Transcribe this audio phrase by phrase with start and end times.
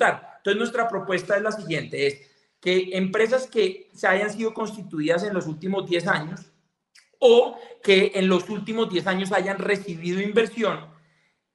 [0.00, 0.34] ejecutar.
[0.38, 2.20] Entonces, nuestra propuesta es la siguiente, es
[2.60, 6.40] que empresas que se hayan sido constituidas en los últimos 10 años
[7.18, 10.86] o que en los últimos 10 años hayan recibido inversión,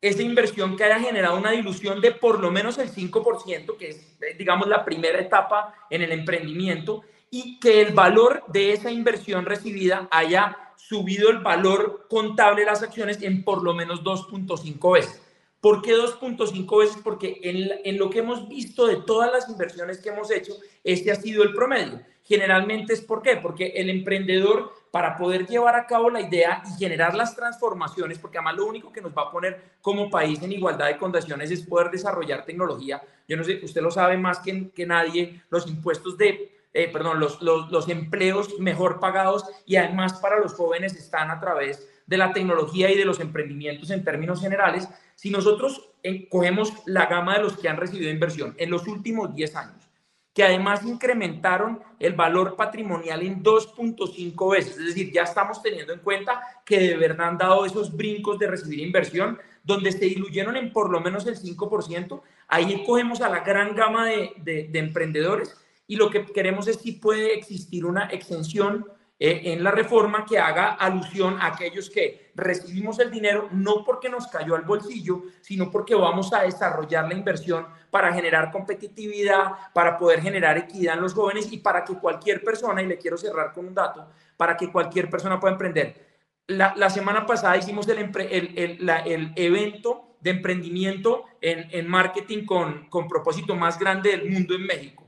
[0.01, 4.17] esa inversión que haya generado una dilución de por lo menos el 5%, que es,
[4.37, 7.01] digamos, la primera etapa en el emprendimiento,
[7.31, 12.83] y que el valor de esa inversión recibida haya subido el valor contable de las
[12.83, 15.24] acciones en por lo menos 2.5 veces.
[15.65, 16.97] ¿Por qué 2.5 veces?
[17.03, 20.53] Porque en, en, lo que hemos visto de todas las inversiones que hemos hecho,
[20.83, 22.01] este ha sido el promedio.
[22.23, 23.37] Generalmente es por qué?
[23.37, 28.37] Porque el emprendedor, para poder llevar a cabo la idea y generar las transformaciones, porque
[28.37, 31.63] además lo único que nos va a poner como país en igualdad de condiciones es
[31.63, 33.01] poder desarrollar tecnología.
[33.27, 37.19] Yo no sé, usted lo sabe más que, que nadie, los impuestos de eh, perdón,
[37.19, 42.17] los, los, los, empleos mejor pagados y además para los jóvenes están a través de
[42.17, 44.87] la tecnología y de los emprendimientos en términos generales.
[45.15, 49.33] Si nosotros eh, cogemos la gama de los que han recibido inversión en los últimos
[49.33, 49.89] 10 años,
[50.33, 55.99] que además incrementaron el valor patrimonial en 2.5 veces, es decir, ya estamos teniendo en
[55.99, 60.73] cuenta que de verdad han dado esos brincos de recibir inversión, donde se diluyeron en
[60.73, 65.55] por lo menos el 5%, ahí cogemos a la gran gama de, de, de emprendedores
[65.87, 68.85] y lo que queremos es si puede existir una extensión
[69.17, 74.09] eh, en la reforma que haga alusión a aquellos que recibimos el dinero no porque
[74.09, 79.97] nos cayó al bolsillo, sino porque vamos a desarrollar la inversión para generar competitividad, para
[79.97, 83.53] poder generar equidad en los jóvenes y para que cualquier persona, y le quiero cerrar
[83.53, 86.05] con un dato, para que cualquier persona pueda emprender.
[86.47, 91.87] La, la semana pasada hicimos el, el, el, la, el evento de emprendimiento en, en
[91.87, 95.05] marketing con, con propósito más grande del mundo en México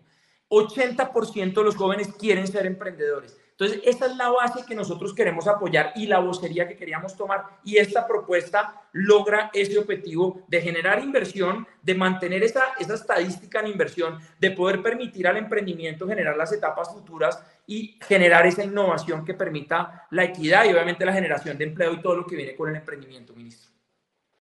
[0.49, 3.37] 80% de los jóvenes quieren ser emprendedores.
[3.59, 7.43] Entonces, esa es la base que nosotros queremos apoyar y la vocería que queríamos tomar.
[7.63, 13.67] Y esta propuesta logra ese objetivo de generar inversión, de mantener esa, esa estadística en
[13.67, 19.33] inversión, de poder permitir al emprendimiento generar las etapas futuras y generar esa innovación que
[19.33, 22.69] permita la equidad y obviamente la generación de empleo y todo lo que viene con
[22.69, 23.76] el emprendimiento, ministro.